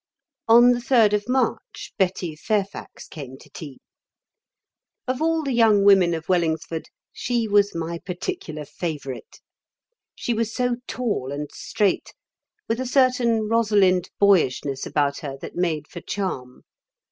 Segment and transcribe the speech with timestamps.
[0.47, 3.77] On the 3d of March Betty Fairfax came to tea.
[5.07, 9.39] Of all the young women of Wellingsford she was my particular favourite.
[10.15, 12.15] She was so tall and straight,
[12.67, 16.63] with a certain Rosalind boyishness about her that made for charm.